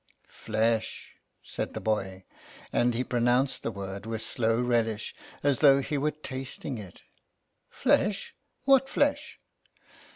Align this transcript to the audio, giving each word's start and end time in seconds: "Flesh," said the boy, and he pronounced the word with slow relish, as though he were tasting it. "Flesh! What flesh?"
"Flesh," 0.45 1.13
said 1.43 1.75
the 1.75 1.79
boy, 1.79 2.23
and 2.73 2.95
he 2.95 3.03
pronounced 3.03 3.61
the 3.61 3.69
word 3.69 4.07
with 4.07 4.23
slow 4.23 4.59
relish, 4.59 5.13
as 5.43 5.59
though 5.59 5.79
he 5.79 5.95
were 5.95 6.09
tasting 6.09 6.79
it. 6.79 7.03
"Flesh! 7.69 8.33
What 8.65 8.89
flesh?" 8.89 9.37